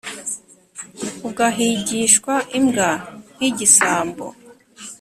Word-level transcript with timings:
ugahigishwa 1.29 2.33
imbwa 2.57 2.89
nk’igisambo 3.35 4.25